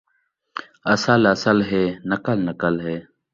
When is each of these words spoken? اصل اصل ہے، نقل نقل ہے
اصل 0.93 1.21
اصل 1.35 1.57
ہے، 1.69 1.83
نقل 2.09 2.37
نقل 2.49 2.75
ہے 2.85 2.97